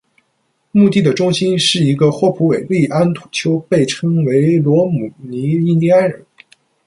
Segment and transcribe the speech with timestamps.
[0.71, 6.25] 墓地的中心是一个霍普韦利安土丘，被称为罗姆尼印第安人。